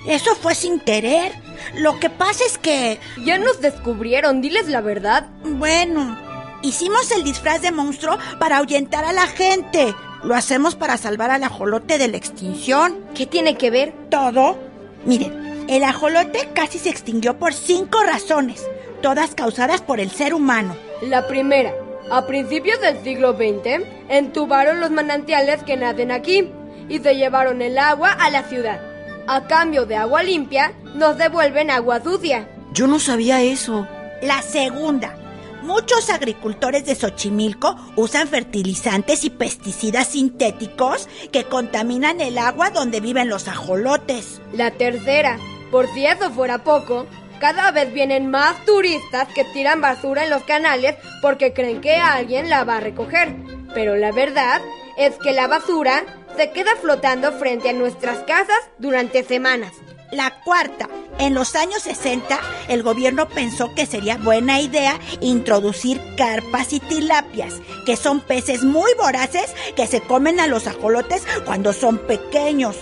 Eso 0.08 0.36
fue 0.36 0.56
sin 0.56 0.80
querer. 0.80 1.34
Lo 1.76 2.00
que 2.00 2.10
pasa 2.10 2.44
es 2.46 2.58
que... 2.58 3.00
Ya 3.24 3.38
nos 3.38 3.62
descubrieron, 3.62 4.42
diles 4.42 4.68
la 4.68 4.82
verdad. 4.82 5.28
Bueno, 5.44 6.18
hicimos 6.62 7.12
el 7.12 7.24
disfraz 7.24 7.62
de 7.62 7.72
monstruo 7.72 8.18
para 8.40 8.58
ahuyentar 8.58 9.04
a 9.04 9.14
la 9.14 9.28
gente. 9.28 9.94
Lo 10.24 10.36
hacemos 10.36 10.76
para 10.76 10.98
salvar 10.98 11.32
al 11.32 11.44
ajolote 11.44 11.98
de 11.98 12.08
la 12.08 12.18
extinción. 12.18 12.98
¿Qué 13.14 13.26
tiene 13.26 13.56
que 13.56 13.70
ver? 13.70 13.94
Todo. 14.10 14.58
Miren, 15.06 15.66
el 15.68 15.84
ajolote 15.84 16.50
casi 16.54 16.80
se 16.80 16.90
extinguió 16.90 17.38
por 17.38 17.54
cinco 17.54 18.02
razones, 18.04 18.66
todas 19.02 19.36
causadas 19.36 19.82
por 19.82 20.00
el 20.00 20.10
ser 20.10 20.34
humano. 20.34 20.76
La 21.02 21.28
primera, 21.28 21.74
a 22.10 22.26
principios 22.26 22.80
del 22.82 23.04
siglo 23.04 23.34
XX, 23.34 23.84
entubaron 24.10 24.80
los 24.80 24.92
manantiales 24.92 25.64
que 25.64 25.78
nacen 25.78 26.12
aquí 26.12 26.50
y 26.90 27.00
se 27.00 27.16
llevaron 27.16 27.62
el 27.62 27.78
agua 27.78 28.12
a 28.12 28.30
la 28.30 28.44
ciudad. 28.44 28.80
A 29.28 29.48
cambio 29.48 29.86
de 29.86 29.96
agua 29.96 30.24
limpia, 30.24 30.74
nos 30.96 31.18
devuelven 31.18 31.70
agua 31.70 32.02
sucia. 32.02 32.48
Yo 32.74 32.88
no 32.88 33.00
sabía 33.00 33.42
eso. 33.42 33.88
La 34.22 34.42
segunda, 34.42 35.16
muchos 35.64 36.10
agricultores 36.10 36.86
de 36.86 36.96
Xochimilco 36.96 37.76
usan 37.96 38.28
fertilizantes 38.28 39.26
y 39.26 39.30
pesticidas 39.30 40.08
sintéticos 40.08 41.10
que 41.32 41.44
contaminan 41.44 42.22
el 42.22 42.38
agua 42.38 42.70
donde 42.70 43.02
viven 43.02 43.30
los 43.30 43.48
ajolotes. 43.48 44.42
La 44.54 44.72
tercera, 44.72 45.38
por 45.72 45.88
si 45.94 46.06
eso 46.06 46.32
fuera 46.32 46.64
poco, 46.64 47.06
cada 47.40 47.72
vez 47.72 47.94
vienen 47.94 48.32
más 48.32 48.64
turistas 48.66 49.28
que 49.36 49.44
tiran 49.44 49.82
basura 49.82 50.24
en 50.24 50.30
los 50.30 50.44
canales 50.44 50.96
porque 51.22 51.54
creen 51.54 51.82
que 51.82 51.96
alguien 51.96 52.50
la 52.50 52.64
va 52.64 52.78
a 52.78 52.82
recoger. 52.82 53.36
Pero 53.74 53.96
la 53.96 54.12
verdad 54.12 54.62
es 54.98 55.16
que 55.18 55.34
la 55.34 55.48
basura 55.48 56.04
se 56.38 56.52
queda 56.52 56.76
flotando 56.80 57.32
frente 57.34 57.70
a 57.70 57.74
nuestras 57.74 58.20
casas 58.20 58.70
durante 58.78 59.24
semanas. 59.24 59.74
La 60.12 60.40
cuarta, 60.44 60.88
en 61.18 61.34
los 61.34 61.56
años 61.56 61.82
60, 61.82 62.40
el 62.70 62.84
gobierno 62.84 63.28
pensó 63.28 63.74
que 63.74 63.88
sería 63.88 64.18
buena 64.18 64.62
idea 64.62 65.00
introducir 65.20 66.00
carpas 66.16 66.72
y 66.74 66.80
tilapias, 66.80 67.56
que 67.86 67.98
son 67.98 68.22
peces 68.22 68.64
muy 68.64 68.94
voraces 68.94 69.54
que 69.76 69.88
se 69.88 70.00
comen 70.00 70.40
a 70.40 70.48
los 70.48 70.68
ajolotes 70.68 71.26
cuando 71.44 71.74
son 71.74 71.98
pequeños. 71.98 72.78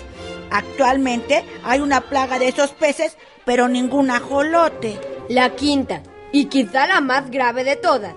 Actualmente 0.51 1.43
hay 1.63 1.79
una 1.79 2.01
plaga 2.01 2.37
de 2.37 2.49
esos 2.49 2.71
peces, 2.71 3.17
pero 3.45 3.69
ningún 3.69 4.11
ajolote. 4.11 4.99
La 5.29 5.55
quinta, 5.55 6.03
y 6.31 6.45
quizá 6.45 6.85
la 6.87 6.99
más 6.99 7.31
grave 7.31 7.63
de 7.63 7.77
todas. 7.77 8.13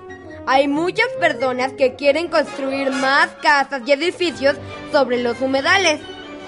Hay 0.51 0.67
muchas 0.67 1.09
personas 1.21 1.75
que 1.75 1.95
quieren 1.95 2.29
construir 2.29 2.91
más 2.91 3.29
casas 3.43 3.83
y 3.85 3.93
edificios 3.93 4.57
sobre 4.91 5.23
los 5.23 5.39
humedales 5.43 6.01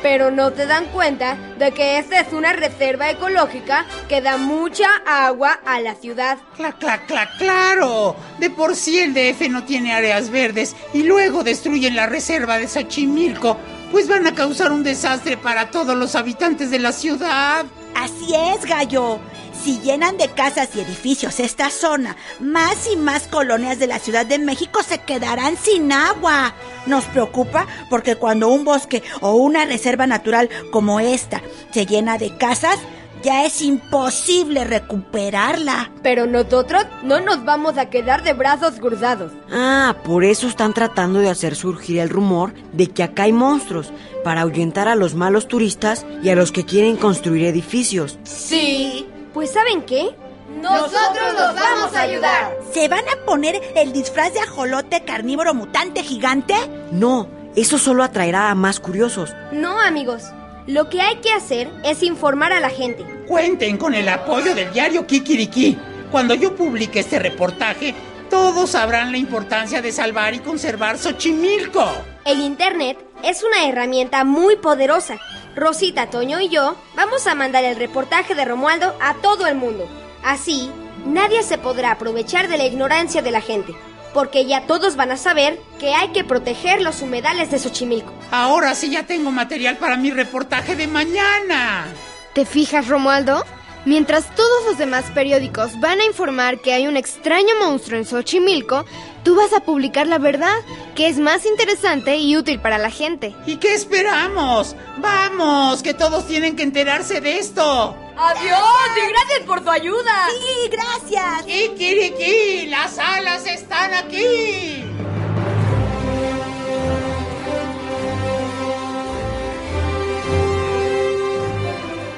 pero 0.03 0.31
no 0.31 0.49
se 0.51 0.65
dan 0.65 0.87
cuenta 0.87 1.37
de 1.59 1.73
que 1.73 1.99
esta 1.99 2.21
es 2.21 2.33
una 2.33 2.55
reserva 2.55 3.11
ecológica 3.11 3.85
que 4.09 4.23
da 4.23 4.39
mucha 4.39 4.89
agua 5.07 5.61
a 5.67 5.79
la 5.83 5.95
ciudad. 5.95 6.39
¡Cla, 6.57 6.73
cla, 6.73 7.05
cla, 7.07 7.29
claro! 7.37 8.17
De 8.39 8.49
por 8.49 8.75
sí 8.77 8.99
el 8.99 9.13
DF 9.13 9.51
no 9.51 9.65
tiene 9.65 9.93
áreas 9.93 10.31
verdes 10.31 10.75
y 10.95 11.03
luego 11.03 11.45
destruyen 11.45 11.97
la 11.97 12.07
reserva 12.07 12.57
de 12.57 12.69
Xochimilco, 12.69 13.59
pues 13.91 14.09
van 14.09 14.27
a 14.27 14.35
causar 14.35 14.73
un 14.73 14.83
desastre 14.83 15.37
para 15.37 15.71
todos 15.71 15.95
los 15.95 16.15
habitantes 16.15 16.71
de 16.71 16.79
la 16.79 16.93
ciudad. 16.93 17.67
Así 17.95 18.35
es, 18.35 18.65
gallo. 18.65 19.21
Si 19.63 19.79
llenan 19.81 20.17
de 20.17 20.29
casas 20.29 20.71
y 20.75 20.81
edificios 20.81 21.39
esta 21.39 21.69
zona, 21.69 22.17
más 22.39 22.89
y 22.91 22.97
más 22.97 23.29
colonias 23.29 23.79
de 23.79 23.87
la 23.87 23.99
Ciudad 23.99 24.25
de 24.25 24.39
México 24.39 24.83
se 24.83 24.99
quedarán 24.99 25.59
sin 25.59 25.93
agua. 25.93 26.55
Nos 26.87 27.05
preocupa 27.05 27.67
porque 27.91 28.17
cuando 28.17 28.49
un 28.49 28.65
bosque 28.65 29.03
o 29.21 29.35
una 29.35 29.67
reserva 29.67 30.07
natural 30.07 30.49
como 30.73 30.99
esta 30.99 31.43
se 31.73 31.85
llena 31.85 32.17
de 32.17 32.35
casas, 32.39 32.79
ya 33.23 33.45
es 33.45 33.61
imposible 33.61 34.65
recuperarla. 34.65 35.91
Pero 36.03 36.27
nosotros 36.27 36.87
no 37.03 37.21
nos 37.21 37.45
vamos 37.45 37.77
a 37.77 37.91
quedar 37.91 38.23
de 38.23 38.33
brazos 38.33 38.81
cruzados. 38.81 39.31
Ah, 39.53 39.97
por 40.05 40.25
eso 40.25 40.47
están 40.47 40.73
tratando 40.73 41.19
de 41.19 41.29
hacer 41.29 41.55
surgir 41.55 41.99
el 41.99 42.09
rumor 42.09 42.55
de 42.73 42.87
que 42.87 43.03
acá 43.03 43.25
hay 43.25 43.35
monstruos, 43.35 43.93
para 44.25 44.41
ahuyentar 44.41 44.89
a 44.89 44.95
los 44.95 45.15
malos 45.15 45.49
turistas 45.49 46.07
y 46.23 46.31
a 46.31 46.35
los 46.35 46.51
que 46.51 46.65
quieren 46.65 46.97
construir 46.97 47.45
edificios. 47.45 48.19
Sí. 48.25 49.07
Pues 49.33 49.53
¿saben 49.53 49.83
qué? 49.83 50.15
Nosotros 50.61 51.33
los 51.35 51.55
vamos 51.55 51.95
a 51.95 52.03
ayudar. 52.03 52.57
¿Se 52.73 52.89
van 52.89 53.05
a 53.09 53.25
poner 53.25 53.61
el 53.77 53.93
disfraz 53.93 54.35
de 54.35 54.41
ajolote 54.41 55.05
carnívoro 55.05 55.55
mutante 55.55 56.03
gigante? 56.03 56.55
No, 56.91 57.29
eso 57.55 57.79
solo 57.79 58.03
atraerá 58.03 58.51
a 58.51 58.55
más 58.57 58.81
curiosos. 58.81 59.33
No, 59.53 59.81
amigos. 59.81 60.25
Lo 60.67 60.89
que 60.91 61.01
hay 61.01 61.17
que 61.17 61.33
hacer 61.33 61.71
es 61.85 62.03
informar 62.03 62.53
a 62.53 62.61
la 62.61 62.71
gente. 62.71 63.05
Cuenten 63.29 63.77
con 63.77 63.95
el 63.95 64.09
apoyo 64.09 64.55
del 64.55 64.73
diario 64.73 65.07
Kikiriki. 65.07 65.79
Cuando 66.11 66.35
yo 66.35 66.57
publique 66.57 67.01
este 67.01 67.21
reportaje, 67.21 67.95
todos 68.29 68.71
sabrán 68.71 69.13
la 69.13 69.19
importancia 69.19 69.81
de 69.81 69.93
salvar 69.93 70.35
y 70.35 70.41
conservar 70.41 70.99
Xochimilco. 70.99 71.85
El 72.25 72.41
Internet 72.41 72.99
es 73.23 73.45
una 73.45 73.69
herramienta 73.69 74.25
muy 74.25 74.57
poderosa. 74.57 75.19
Rosita, 75.57 76.11
Toño 76.11 76.41
y 76.41 76.49
yo 76.49 76.77
vamos 76.95 77.27
a 77.27 77.35
mandar 77.35 77.65
el 77.65 77.77
reportaje 77.77 78.35
de 78.35 78.45
Romualdo 78.45 78.95
a 79.01 79.15
todo 79.15 79.47
el 79.47 79.57
mundo. 79.57 79.89
Así, 80.23 80.71
nadie 81.05 81.43
se 81.43 81.59
podrá 81.59 81.93
aprovechar 81.93 82.49
de 82.49 82.59
la 82.59 82.67
ignorancia 82.67 83.23
de 83.23 83.31
la 83.31 83.41
gente, 83.41 83.75
porque 84.15 84.47
ya 84.47 84.67
todos 84.67 84.97
van 84.97 85.11
a 85.11 85.17
saber 85.17 85.61
que 85.79 85.95
hay 85.95 86.09
que 86.09 86.25
proteger 86.25 86.83
los 86.83 87.03
humedales 87.03 87.51
de 87.51 87.59
Xochimilco. 87.59 88.13
Ahora 88.31 88.75
sí 88.75 88.91
ya 88.91 89.07
tengo 89.07 89.31
material 89.31 89.77
para 89.77 89.97
mi 89.97 90.11
reportaje 90.11 90.77
de 90.77 90.87
mañana. 90.87 91.87
¿Te 92.35 92.45
fijas, 92.45 92.87
Romualdo? 92.89 93.45
Mientras 93.87 94.35
todos 94.35 94.67
los 94.67 94.77
demás 94.77 95.07
periódicos 95.15 95.81
van 95.81 96.01
a 96.01 96.05
informar 96.05 96.61
que 96.61 96.75
hay 96.75 96.87
un 96.87 96.99
extraño 96.99 97.55
monstruo 97.61 97.99
en 97.99 98.05
Xochimilco, 98.05 98.85
Tú 99.23 99.37
vas 99.37 99.53
a 99.53 99.61
publicar 99.61 100.07
la 100.07 100.19
verdad, 100.19 100.57
que 100.95 101.09
es 101.09 101.19
más 101.19 101.45
interesante 101.45 102.17
y 102.17 102.37
útil 102.37 102.59
para 102.59 102.79
la 102.79 102.91
gente. 102.91 103.35
¿Y 103.47 103.57
qué 103.57 103.75
esperamos? 103.75 104.75
Vamos, 104.99 105.83
que 105.83 105.93
todos 105.93 106.27
tienen 106.27 106.57
que 106.57 106.63
enterarse 106.63 107.21
de 107.21 107.39
esto. 107.39 107.97
Adiós 108.17 108.59
y 108.97 109.09
gracias 109.09 109.41
por 109.47 109.63
tu 109.63 109.71
ayuda. 109.71 110.29
Sí, 110.41 110.71
gracias. 110.71 111.43
Kikiriki, 111.45 112.67
las 112.69 112.99
alas 112.99 113.47
están 113.47 113.93
aquí. 113.95 114.85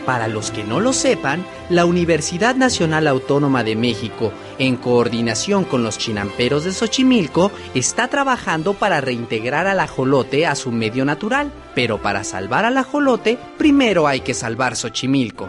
Para 0.07 0.27
los 0.27 0.51
que 0.51 0.65
no 0.65 0.81
lo 0.81 0.93
sepan, 0.93 1.47
la 1.69 1.85
Universidad 1.85 2.57
Nacional 2.57 3.07
Autónoma 3.07 3.62
de 3.62 3.77
México 3.77 4.33
en 4.62 4.77
coordinación 4.77 5.64
con 5.64 5.83
los 5.83 5.98
chinamperos 5.98 6.62
de 6.64 6.72
Xochimilco, 6.72 7.51
está 7.75 8.07
trabajando 8.07 8.75
para 8.75 9.01
reintegrar 9.01 9.66
al 9.66 9.81
ajolote 9.81 10.46
a 10.46 10.55
su 10.55 10.70
medio 10.70 11.05
natural. 11.05 11.53
Pero 11.75 12.01
para 12.01 12.22
salvar 12.22 12.64
al 12.64 12.79
ajolote, 12.79 13.38
primero 13.59 14.07
hay 14.07 14.20
que 14.20 14.35
salvar 14.35 14.77
Xochimilco. 14.77 15.48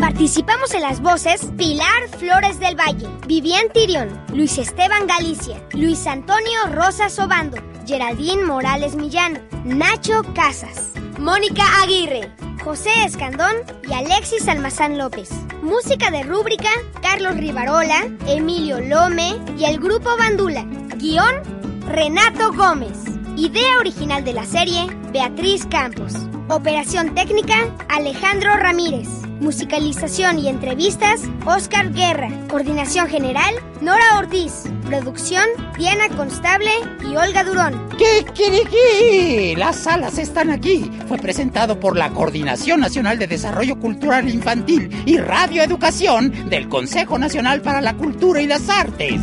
Participamos 0.00 0.72
en 0.72 0.80
las 0.80 1.02
voces 1.02 1.42
Pilar 1.58 2.08
Flores 2.18 2.58
del 2.58 2.74
Valle, 2.74 3.06
Vivian 3.26 3.70
Tirión, 3.74 4.18
Luis 4.32 4.56
Esteban 4.56 5.06
Galicia, 5.06 5.62
Luis 5.74 6.06
Antonio 6.06 6.58
Rosas 6.72 7.18
Obando, 7.18 7.58
Geraldine 7.88 8.44
Morales 8.44 8.94
Millán, 8.96 9.42
Nacho 9.64 10.22
Casas, 10.34 10.90
Mónica 11.18 11.62
Aguirre, 11.82 12.30
José 12.62 12.90
Escandón 13.06 13.54
y 13.88 13.94
Alexis 13.94 14.46
Almazán 14.46 14.98
López. 14.98 15.30
Música 15.62 16.10
de 16.10 16.22
rúbrica, 16.22 16.68
Carlos 17.00 17.38
Rivarola, 17.38 18.06
Emilio 18.26 18.78
Lome 18.78 19.40
y 19.56 19.64
el 19.64 19.78
grupo 19.78 20.14
Bandula. 20.18 20.66
Guión, 20.98 21.36
Renato 21.86 22.52
Gómez. 22.52 22.98
Idea 23.38 23.78
original 23.78 24.22
de 24.22 24.34
la 24.34 24.44
serie, 24.44 24.86
Beatriz 25.10 25.64
Campos. 25.64 26.12
Operación 26.50 27.14
técnica, 27.14 27.74
Alejandro 27.88 28.54
Ramírez. 28.54 29.08
Musicalización 29.40 30.38
y 30.38 30.48
entrevistas, 30.48 31.22
Oscar 31.46 31.92
Guerra. 31.92 32.28
Coordinación 32.48 33.08
general, 33.08 33.54
Nora 33.80 34.18
Ortiz. 34.18 34.64
Producción, 34.84 35.44
Diana 35.76 36.08
Constable 36.08 36.70
y 37.02 37.16
Olga 37.16 37.44
Durón. 37.44 37.88
¿Qué 37.98 38.24
que? 38.34 39.54
Las 39.56 39.76
salas 39.76 40.18
están 40.18 40.50
aquí. 40.50 40.90
Fue 41.06 41.18
presentado 41.18 41.78
por 41.78 41.96
la 41.96 42.10
Coordinación 42.10 42.80
Nacional 42.80 43.18
de 43.18 43.26
Desarrollo 43.26 43.78
Cultural 43.78 44.28
Infantil 44.28 44.90
y 45.06 45.18
Radio 45.18 45.62
Educación 45.62 46.48
del 46.48 46.68
Consejo 46.68 47.18
Nacional 47.18 47.60
para 47.60 47.80
la 47.80 47.94
Cultura 47.94 48.40
y 48.40 48.46
las 48.46 48.68
Artes. 48.68 49.20